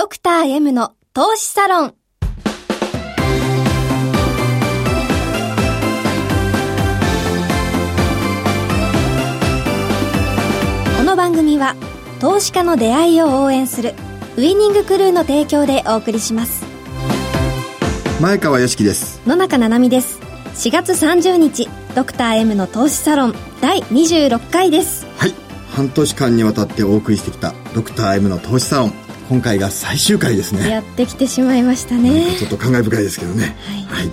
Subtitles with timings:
[0.00, 1.94] ドクター M の投資サロン。
[10.96, 11.76] この番組は
[12.18, 13.92] 投資家の出会いを応援する
[14.38, 16.64] ウイニングクルーの提供でお送りします。
[18.22, 19.20] 前川良樹です。
[19.26, 20.18] 野中七海です。
[20.54, 23.34] 4月30日ドクター M の投資サロン。
[23.60, 25.04] 第26回です。
[25.18, 25.34] はい。
[25.72, 28.99] 半年間にわたってお送りしてきたドクター M の投資サロン
[29.30, 30.68] 今回が最終回ですね。
[30.68, 32.36] やってきてしまいましたね。
[32.36, 33.54] ちょっと感慨深いですけどね。
[33.88, 34.10] はい、はい、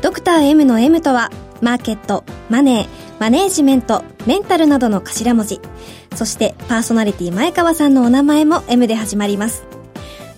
[0.00, 5.60] ドクター M の M とはマーケットマネーマネージメントメンタルなどの頭文字。
[6.14, 9.64] そしてパーソナリティ前川さんのお名前も M で始まります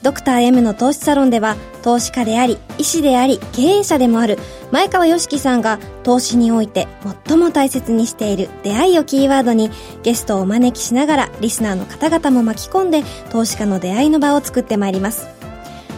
[0.04, 4.38] ドクター M の投資サロンでは投資家であり医師であり経営者でもある
[4.70, 6.86] 前川良樹さんが投資において
[7.26, 9.70] 最も大切にしている出会いをキーワードに
[10.02, 15.26] ゲストをお招きしながらリスナーの方々も巻き込んで投資家の出会いの場を作ってまいります。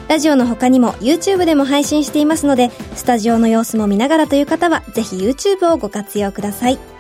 [0.07, 6.96] ラジオの他にも YouTube でも配信していますのでスタジオの様子も見ながらという方はぜひ YouTube をご活用ください。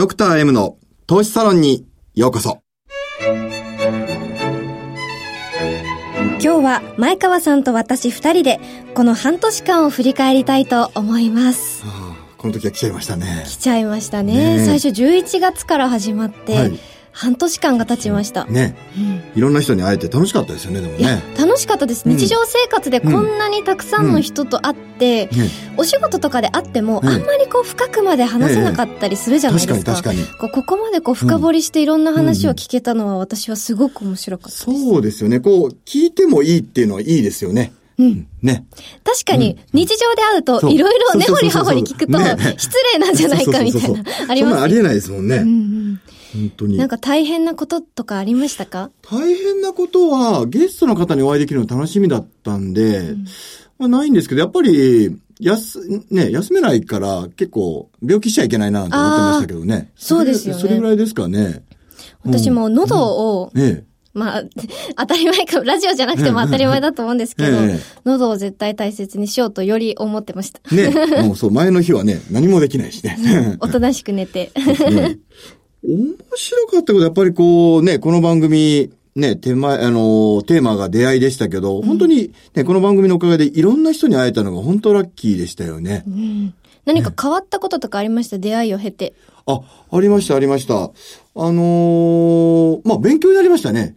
[0.00, 2.62] ドクター M の投資サロンにようこそ。
[3.22, 3.34] 今
[6.40, 8.60] 日は前川さんと私二人で
[8.94, 11.84] この半年間を振り返りたいと思います。
[11.84, 13.44] はあ、この時は来ちゃいましたね。
[13.46, 14.56] 来ちゃいましたね。
[14.56, 16.78] ね最初11月から始まって、はい
[17.20, 18.46] 半年間が経ちました。
[18.46, 21.22] ね、うん、いろんな人に会えて楽しかったですよね、でもね。
[21.38, 22.08] 楽しかったです。
[22.08, 29.92] 日常生活でこんなにたくさんの人と会って、うんうん、お仕事とかで会っても、あんまりこう深くまで話せなかったりするじゃないですか。
[29.92, 30.50] 確かに確かに。
[30.50, 34.64] ここまでこう深掘りしていろんな話を聞けたのは私はすごく面白かったです。
[34.64, 35.40] そうですよね。
[35.40, 37.74] こう、聞いてもいいっていうのはいいですよね。
[37.98, 38.28] うん。
[38.40, 38.64] ね。
[39.04, 42.18] 確かに、日常で会うと、いろいろ根掘り葉掘り聞くと、
[42.56, 45.36] 失礼なんじゃないかみたいな、ありますありえないですもんね。
[45.36, 46.00] うんうん
[46.32, 46.76] 本当に。
[46.76, 48.90] なんか大変なこととかありましたか？
[49.02, 53.24] 大変なことは、ゲストの方にお会いできるの楽しみだったんで、うん、
[53.78, 59.90] まあないんですけど、やっぱり、休、ね、休めないから結構病気しちゃいけないなと思ってましたけどね。
[59.96, 60.60] そうですよね。
[60.60, 61.64] それぐらいですかね。
[62.24, 64.42] 私も喉を、うん、ええまあ、
[64.98, 70.74] 当たり前か、ラジオじゃなくても当たり前だと思うんですけど、ええ、喉を絶対大切にしようとより思ってました。
[70.74, 73.56] ね、もうそう、前の日はね、何もできないしね。
[73.60, 74.50] おとなしく寝て。
[74.90, 75.18] ね、
[75.82, 86.04] 面白かったことはやっぱりこうね、この番組、ね、手前、あの、テーマが出会いでしたけど、本当にね、この番組のおかげでいろんな人に会えたのが本当ラッキーでしたよね。
[86.06, 86.54] うん、
[86.84, 89.14] 何か変わったこととかありました、ね、出会いを経て。
[89.46, 90.74] あ、ありました、ありました。
[90.74, 90.90] あ
[91.34, 93.94] のー、まあ、勉強になりましたね。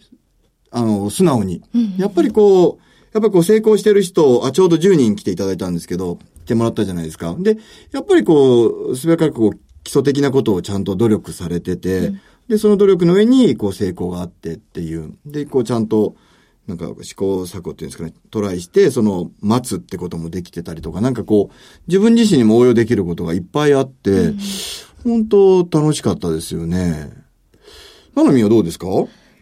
[0.72, 1.62] あの、素直に。
[1.98, 2.84] やっぱりこう、
[3.14, 7.36] やっぱりこう成功してる人、あ、ちょうど10人来ていただいたんですけど、来てもらったじゃないですか。
[7.38, 7.58] で、
[7.92, 15.14] やっぱりこう、すべからくこう、基礎的なことをちゃんと努力されてて、うん、で、その努力の上に、こう、成功があってっていう。
[15.26, 16.16] で、こう、ちゃんと、
[16.68, 21.54] なんか、試行錯誤っていうんですかね、トライして、その、待つってこともできてたりとか、なんかこう、
[21.88, 24.38] 自分自身にも応用できることがいっぱいあって、うん、
[25.04, 27.12] 本当楽しかったですよね。
[28.16, 28.88] ななみはどうですか？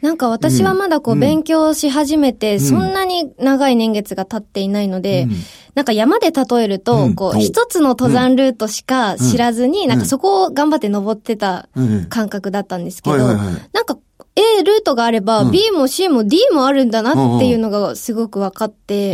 [0.02, 5.28] なんか私はまだこう勉強し始めて、そんなに長い年月が経っていないので、
[5.76, 11.70] なんか山で例えると、こう、一つの登山ルートしか知らずに、なんかそこを頑張って登ってた
[12.10, 13.98] 感覚だったんですけど、なんか
[14.36, 19.14] A ルートがあれば、B も C も D もあるんだなっていうのがすごく分かって、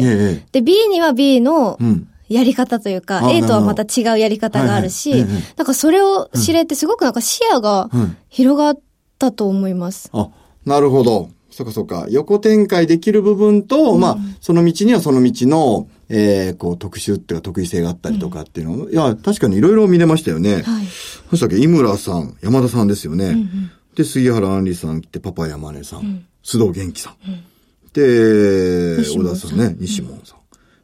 [0.52, 1.78] で、B には B の、
[2.30, 5.26] やり方というか、A とはまた違うやり方があるし、
[5.58, 7.90] なんかそれを知れてすごくなんか視野が
[8.30, 8.78] 広がっ
[9.18, 10.10] たと思います。
[10.14, 10.30] あ、
[10.68, 11.30] なるほど。
[11.50, 12.06] そっかそっか。
[12.10, 20.62] 横展開できる部分と、うん、まあ、その道にはその道の、ええー、こう、特殊っていうか得意性があったりとかっていうの、うん、いや、確かにいろいろ見れましたよね。
[20.62, 20.86] はい。
[21.30, 23.26] そしたっけ、井村さん、山田さんですよね。
[23.26, 27.14] うんうん、で、杉原杏里さん来て、パパ山根さん、うん、須藤元気さん。
[27.28, 27.44] うん、
[27.94, 30.38] で、小田さんね、西門さん。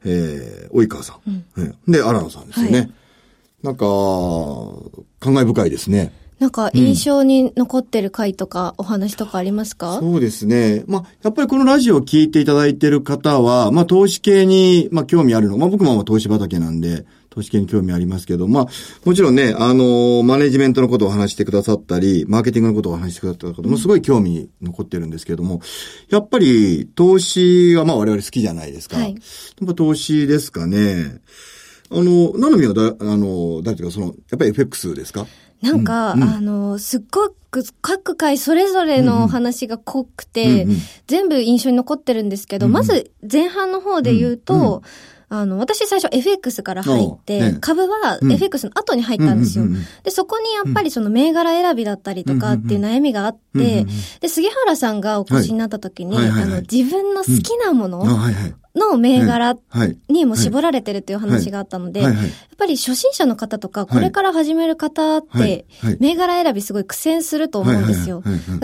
[0.06, 1.44] えー、及川さん。
[1.58, 2.80] うん、で、荒野さんですよね。
[2.80, 2.92] はい、
[3.64, 3.86] なんか、
[5.20, 6.14] 感慨深いですね。
[6.40, 10.84] なんか印象に残ってる回とか、お話とかありますか、そうですね。
[10.88, 15.58] まあ、やっぱりこのラジオを聞いていただいている方は、まあ、投資系に、まあ、興味あるの。
[15.58, 18.68] まあ、僕も投資畑なんで、投資系に興味ありますけど、まあ、
[19.06, 25.59] もちろんね、あのマネジメントのことを話してくださったり、マーケティングのことを話してくださったこともすごい興味残ってるんですけども、
[26.12, 28.97] やっぱり投資はまあ我々好きじゃないですか。
[28.97, 31.22] はい、やっぱ投資ですかね。
[31.90, 35.28] あの、なのみはだ、あの、誰ていうか、その、やっぱり FX ですか？
[35.64, 40.78] なんか、うんうん、あの、すっごく各回それぞれの話が濃くて、うんうん、
[41.08, 44.82] 全部印象に残ってるんですけど、うんうん、まず前半の方で言うと、うんうん
[45.35, 48.32] あの、私最初 FX から入って、株はうん。
[48.32, 49.66] FX の後に入ったんですよ。
[50.03, 53.88] で、そこにやっぱりその銘柄選びだったりとかっていう悩みがあって、
[54.20, 58.06] で、杉原さんがお越しになった時に、あの、自分の好きなもあ、の。
[58.76, 59.97] の銘柄はい。
[60.08, 62.02] にも絞られてるっていう話があったので。
[62.02, 62.14] やっ
[62.58, 65.66] ぱり初心者の方とか、これから始める方って、
[66.00, 68.24] 銘柄選びすごい苦戦すると思うんですよ。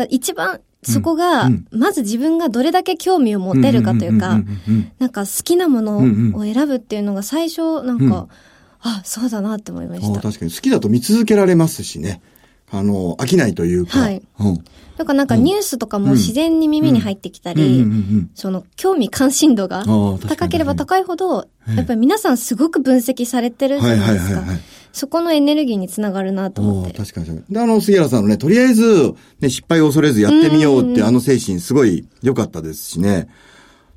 [0.10, 1.66] 一番そこが、うん。
[1.72, 4.42] まず自分がどれだけ興味を持てるかというか、
[4.98, 5.98] なんか好きなもの
[6.38, 8.28] を選ぶっていうのが最初、なんか、うん
[8.82, 10.20] あ、そうだなって思いまあした。
[10.20, 10.52] あ確かに。
[10.52, 12.22] 好きだと見続けられますしね。
[12.72, 14.00] あの、飽きないというか。
[14.00, 14.22] はい。
[14.40, 14.64] うん。
[14.98, 17.86] だからなんかニュースとかも自然に耳に入ってきたり、
[18.36, 19.86] その興味関心度が
[20.28, 21.76] 高ければ高いほど、ええ。
[21.78, 24.14] やっぱり皆さんすごく分析されてるじゃないですか。
[24.14, 24.60] はいはいはいはい。
[24.92, 26.98] そこのエネルギーにつながるなと思って。
[26.98, 27.44] 確かに。
[27.50, 33.28] で、あの、杉原さんのね、とりあえず、ね、失敗を恐れずやってみようって、あの精神すごい良かったですしね。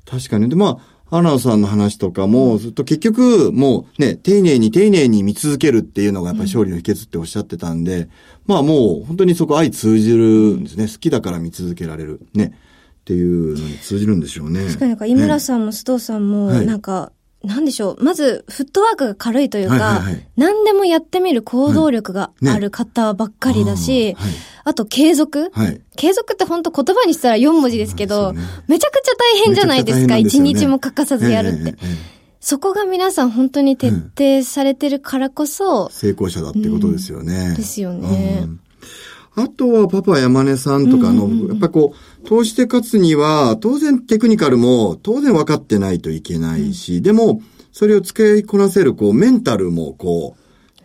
[0.05, 0.49] 確かに。
[0.49, 0.79] で、ま
[1.09, 8.09] あ、アナウさんの話とかも、ずっと結局、もうね、丁寧に丁寧に見続けるっていうのがやっぱり勝利の秘訣っておっしゃってたんで、
[8.47, 10.23] まあもう本当にそこ相通じる
[10.57, 10.87] んですね。
[10.87, 12.21] 好きだから見続けられる。
[12.33, 12.57] ね。
[13.01, 14.65] っていうのに通じるんでしょうね。
[14.65, 17.11] 確かになんか井村ねさんも須藤さんも、はいなんか、
[17.43, 18.03] なんでしょう。
[18.03, 24.33] まず、フットワークが軽いというか、はいはいはい何でもやってみる行動力がある方ばっかりだし、あーはい
[24.65, 25.81] あと継続、はい。
[25.97, 30.15] 継続って本当言葉にしたら4文字ですけど、ねめちゃくちゃ大変じゃないですか。
[30.15, 31.57] すよね日も欠かさずやるって。
[31.57, 32.13] ええええええ
[32.43, 37.55] そこが皆さん本当に徹底されてるからこそ、成功者だってことですよね。
[37.55, 38.59] ですよねうん
[39.35, 47.41] あとはパパ山根さんとかの、やっぱこう、投資で勝つには、当然テクニカルも当然分かってないといけないし、でも、
[47.71, 50.35] それを使いこなせる、こう、メンタルもこ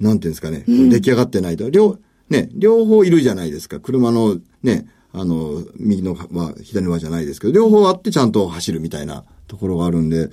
[0.00, 1.98] う、なんていうんですかね、出来上がってないと、両、
[2.30, 3.80] ね、両方いるじゃないですか。
[3.80, 10.28] 車のね、あの、右のは、左の輪じゃないですけど、両方あってちゃんと走るみたいなところがあるんで、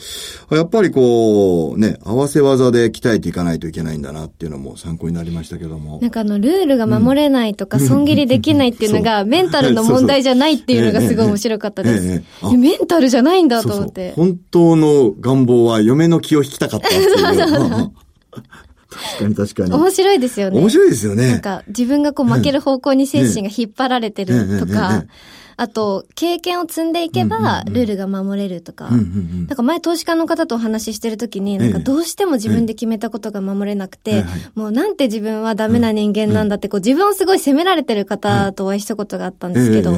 [0.52, 6.10] やっぱりこう、ね、合わせ技で鍛えていかないといけないんだなっていうのも参考になりましたけどもな。
[6.10, 12.08] んかあの、ルールが守れないとか、損切りできないっていうのが、そうメンタルの問題じゃないっていうのがすごい面白かったです。
[12.08, 14.14] えええメンタルじゃないんだとそうそう思って。
[14.16, 17.92] 本当の願望は嫁の気を引きたかったっていう。
[18.96, 19.74] 確かに確かに。
[19.74, 20.60] 面白いですよね。
[20.60, 21.28] 面白いですよね。
[21.32, 25.08] なんか、自分がこう負ける方向に精神が引っ張られてるとかえ、
[25.58, 28.90] あと、経験を積んでいけば、ルールが守れるとか。
[28.90, 34.26] なんか前投資家の方とお話ししてるときに、なんかどうしても自分で決めたことが守れなくて
[34.56, 39.94] もうなんて自分はダメな人間なんだって、こう自分をすごい責められてる方とお会いしたことがあったんですけど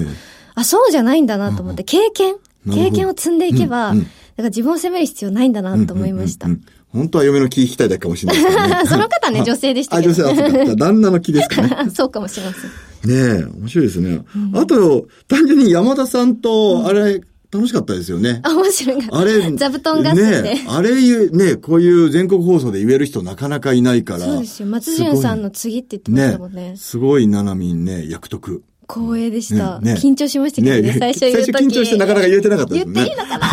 [0.55, 2.35] あ、そうじゃないんだなと思って、経験？
[2.71, 4.07] 経験を積んでいけば、うん。
[4.37, 6.47] から自分を責める必要ないんだなと思いました
[6.93, 8.81] 本当は嫁の気引きたいだけかもしれないですね。
[8.87, 10.13] その方ね、 女性でしたあ、けど。
[10.13, 10.75] 女性、あ、そうか。
[10.75, 11.75] 旦那の気ですかね。
[11.93, 13.37] そうかもしれません。
[13.37, 14.21] ねえ、面白いですね。
[14.53, 18.41] あと、単純に山田さんと、あれ、楽しかったですよね。
[18.43, 19.17] あ、面白いかった。
[19.17, 24.19] あれ、座布団合戦でねえあれ言う、ねこういう全国放送で言える人なかなかいないから。
[24.19, 24.67] そうですよ。
[24.67, 26.73] 松潤さんの次って言ってましたもんね。
[26.77, 28.63] すごい、ななみんね、役得。
[28.89, 29.79] 光栄でした。
[29.79, 31.51] ねね緊張しましたけどね、最初言うとき。
[31.51, 32.93] 最初緊張してなかなか言えてなかったですね。
[32.93, 33.47] 言っていいのかな。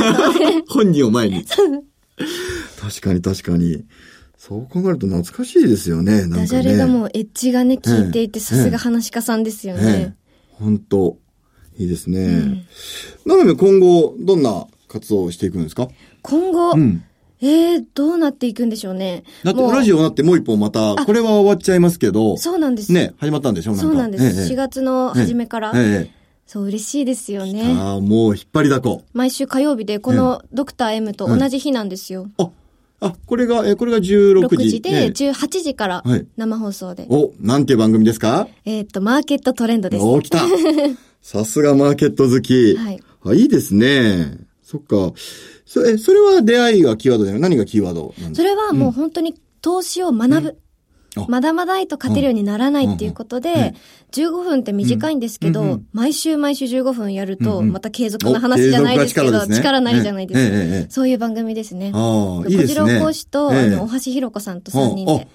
[0.68, 1.44] 本人を前に。
[2.80, 3.84] 確かに確かに。
[4.36, 6.22] そう考えると懐かしいですよね。
[6.22, 6.40] なんかね。
[6.42, 10.16] ダジャレがもうエッジがね、効いていて、ええさすが話し家さんですよええね。
[10.50, 11.16] 本当
[11.78, 12.66] いいですね。
[13.24, 15.88] なので今後、どんな活動をしていくんですか？
[16.22, 17.02] 今後、うん。
[17.40, 19.24] えー、どうなっていくんでしょうね。
[19.42, 22.92] だってラジオなってもう一本また、これは終わっちゃいますけど、そうなんです。
[22.92, 24.24] ね、始まったんでしょそうなんです。
[24.24, 25.72] 4月月の初めから。
[25.74, 27.74] ええそう、嬉しいですよええね。
[27.78, 29.02] ああ、もう引っ張りだこ。
[29.12, 32.28] 毎週火曜日で、このドクター M と同じ日なんですよ。
[32.38, 32.50] あ、
[33.00, 34.70] あ、これが、え、これが16 6時。
[34.70, 37.06] 時で、ね18時からはい生放送で。
[37.08, 38.48] お、なんていう番組ですか？
[38.64, 40.04] えーっと、マーケットトレンドです。
[40.04, 40.40] お、来た
[41.22, 42.76] さすがマーケット好き。
[42.76, 43.00] はい。
[43.24, 44.38] あ、いいですね。
[44.62, 45.12] そっか。
[45.66, 50.56] そえ、それは出会いがキーワードじゃない何がキーワードそれはもう本当に投資を学ぶ。
[51.16, 53.74] あまだまだいと勝てるようにならないっていうことで、うんうん
[54.14, 61.90] 15分って短いんですけど、うんうん毎週毎週15分やると、うんうんまた継続の話じゃないですけど、力なりじゃないですか、そういう番組ですね。
[61.92, 62.80] ああ、いいですね。
[62.80, 65.26] 小次郎講師と、ええあの、大橋ひろ子さんと3人で。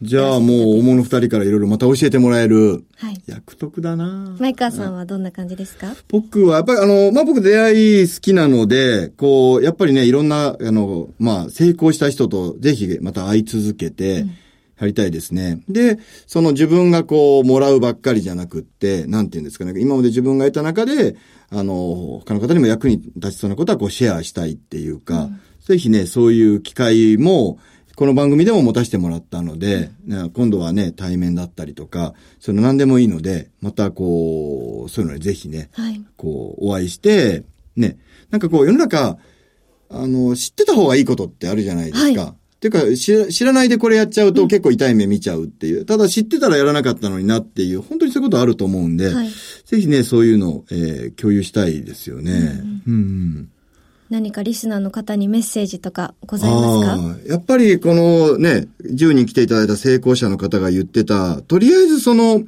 [0.00, 2.84] じゃあもう、大物二人からいろいろまた教えてもらえる。
[2.98, 3.20] はい。
[3.26, 5.96] 役得だなマイカーさんはどんな感じですか？
[6.08, 14.24] 僕は、やっぱりあの、まあ、僕出会い好きなので、こう、やっぱりね、いろんな、あの、まあ、成功した人とぜひまた会い続けて、
[14.78, 15.60] やりたいですね。
[15.68, 21.16] で、その自分がこう、もらうばっかりじゃなくって、なんて言うんですかね、今まで自分が得た中で、
[21.50, 25.30] あの、他の方にも役に立ちそうなことはこう、シェアしたいっていうか、
[25.66, 27.58] ぜひね、そういう機会も、
[27.96, 36.00] この番組でも持たせてもらったので、ね今度はね、対面だったりとか、それ何でもいいので、またこう、そういうのにぜひね、はい。
[36.16, 37.42] こう、お会いして、
[37.74, 37.98] ね、
[38.30, 39.18] なんかこう、世の中、
[39.90, 42.20] あの、知ってた方がいいことってあるじゃないですか。
[42.20, 45.84] はっていうか知、知らないでこれやっちゃうと結構痛い目見ちゃうっていう。
[45.84, 49.30] ただ知ってたらやらなかったのになっていう、本当にそういうことあると思うんで、はい。
[49.64, 52.60] ぜひね、そういうのを、えー共有したいですよね。
[52.86, 53.48] うん、うん
[54.10, 57.30] 何かリスナーの方にメッセージとかございますか？
[57.30, 62.42] やっぱりこのね、10人来ていただいた成功者の方が言ってた、とりあえずその、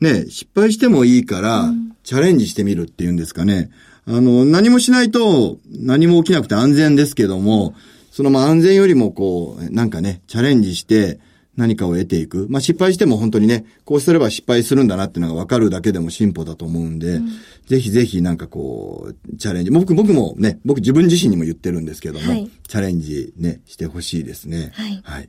[0.00, 1.72] ね、失敗してもいいから、
[2.04, 3.70] チャレンジしてみるっていうんですかね。
[4.06, 7.74] あの、何もしないと何も起きなくて安全ですけども、
[8.10, 11.20] そのまあ安全よりもこう、なんかね、チャレンジして
[11.56, 12.46] 何かを得ていく。
[12.50, 17.20] まあ失敗しても本当にね、こうすれば失敗するんだなっていうのが分かるだけでも進歩だと思うんで、
[17.66, 19.70] ぜひぜひなんかこう、チャレンジ。
[19.70, 24.70] 僕、僕もね、僕自分自身にも言ってるんですけども、はいチャレンジね、してほしいですね。
[24.74, 25.28] はいはい。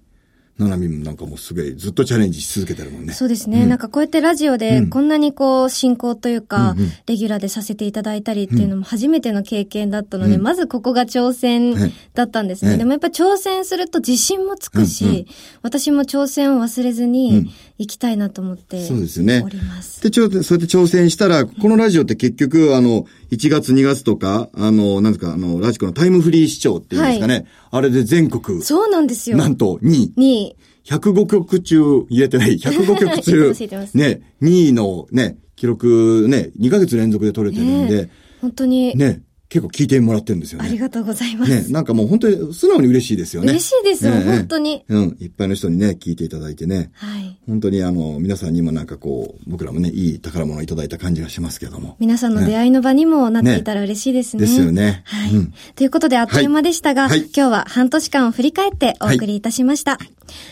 [0.58, 3.13] ななみもなんかもうすごいずっとチャレンジし続けてるもんね。
[3.13, 6.91] そうですね、なんかこうやってラジオでこんなにこう進行というか、うんうん。
[7.08, 11.75] レギュラーでさせていただいたりっていうのも初めての経験だったので、まずここが挑戦
[12.13, 12.72] だったんですね。
[12.72, 12.77] はい。
[12.77, 15.12] でもやっぱ挑戦すると自信もつくし、うん。
[15.12, 15.25] うん
[15.63, 19.41] 私も挑戦を忘れずに行きたいなと思ってそうですよね。
[19.46, 20.01] おります。
[20.01, 27.46] で、ちょ、そうやって挑戦したら、このラジオって結局、あの、1月2月とか、あの、なんですか、あの、ラジコのタイムフリー視聴っていうんですかね。
[27.72, 29.38] あれで全国、そうなんですよ。
[29.38, 30.14] なんと2位。
[30.18, 33.54] に、105曲中、言えてない、105曲中
[33.96, 38.10] ね、2位のね、記録ね、2ヶ月連続で取れてるんで、
[38.42, 40.70] 本当に、ね、結構聞いてもらってるんですよね。
[40.70, 41.51] ありがとうございます。
[41.51, 43.51] ね、なんかもう本当に素直に嬉しいですよね。
[43.51, 44.86] 嬉しいですよ、ええ本当に。
[44.88, 46.89] うん、いっぱいの人にね、聞いていただいてね。
[46.93, 47.38] はい。
[47.48, 51.98] 本当にあの、皆さんにもなんかこう、僕らもね、いい宝物をいただいた感じがしますけども。
[52.00, 54.41] 皆さんの出会いの場にもなっていたら嬉しいですね。
[54.41, 60.00] ですよねはい、うんということであっという間でしたが、はいはい今日は半年間を振り返ってお送りいたしました。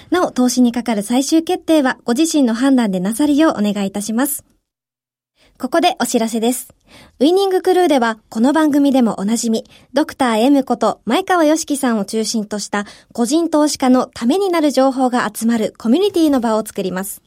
[0.10, 4.44] なお、投資にかかる最終決定はご自身の判断でなさるようお願いいたします。
[5.58, 6.74] ここでお知らせです。
[7.20, 17.22] ウィニングクルーでは、この番組でもおなじみ、ドクター M こと前川良樹さんを中心とした個人投資家のためになる情報が集まるコミュニティの場を作ります。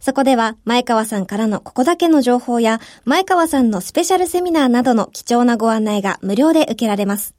[0.00, 7.34] そこでは、前川さんからのここだけの情報や、前川さんのスペシャルセミナーなどの貴重なご案内が無料で受けられます。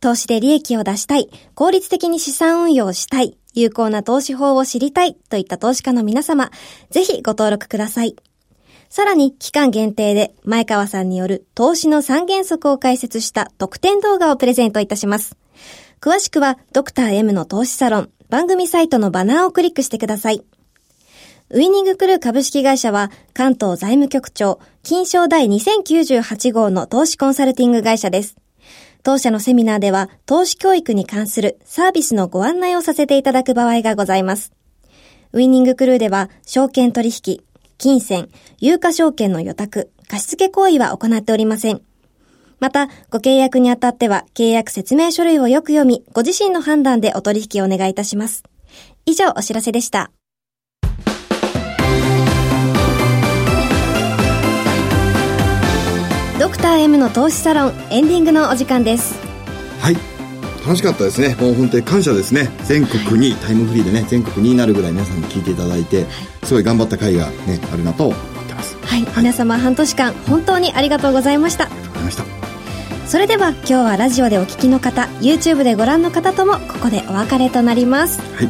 [0.00, 6.50] 投資で利益を出したい、効率的に資産運用をしたい、有効な投資法を知りたいといった投資家の皆様、
[6.90, 8.16] ぜひご登録ください。
[8.92, 15.34] さらに、期間限定で、前川さんによる投資の三原則を解説した特典動画をプレゼントいたします。
[16.02, 20.42] 詳しくは、ドクター M の投資サロン、番組サイトのバナーをクリックしてください。
[21.48, 28.36] ウィニングクルー株式会社は、関東財務局長、金賞第2098号の投資コンサルティング会社です。
[29.02, 34.52] 当社のセミナーでは、投資教育に関するサービスのご案内をさせていただく場合がございます。
[35.32, 37.40] ウィニングクルーでは、証券取引、
[37.82, 38.28] 金銭、
[38.60, 41.82] 有価証券の予託、貸付行為は行っておりません。
[42.60, 48.44] また、ご契約にあたっては、契約説明書類をよく読み、ご自身の判断でお取引をお願いいたします。
[49.04, 50.12] 以上、お知らせでした。
[56.38, 59.16] ドクター M の投資サロン、エンディングのお時間です。
[59.80, 60.11] はい。
[60.64, 61.34] 楽しかったですね。
[61.40, 62.48] もう本当に感謝ですね。
[62.64, 66.06] 全国に、タイムフリーでね、全国になるぐらい皆さんに聞いていただいて、
[66.44, 68.76] すごい頑張った回がね、あるなと思ってます。
[68.82, 71.64] ありはい、皆様半年間、本当にありがとうございました。
[71.64, 72.24] がとうございました。
[73.06, 78.20] それでは、今日はラジオでお聞きの方、YouTube でご覧の方とも、ここでお別れとなります。
[78.36, 78.48] はい。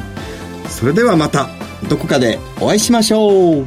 [0.68, 1.48] それではまた、
[1.88, 3.66] どこかでお会いしましょう。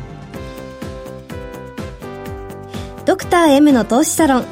[3.05, 4.45] ドクター M の投資サロン。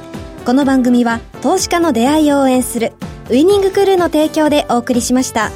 [0.45, 2.91] この番組は投資家の出会いを応援する
[3.33, 5.49] ウイニングクルーの提供でお送りしました。